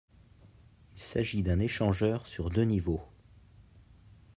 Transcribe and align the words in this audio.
Il 0.95 0.99
s'agit 0.99 1.43
d'un 1.43 1.59
échangeur 1.59 2.25
sur 2.25 2.49
deux 2.49 2.63
niveaux. 2.63 3.03